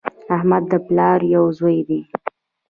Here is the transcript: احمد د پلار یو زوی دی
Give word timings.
احمد 0.35 0.63
د 0.71 0.73
پلار 0.87 1.19
یو 1.35 1.45
زوی 1.57 1.77
دی 1.87 2.01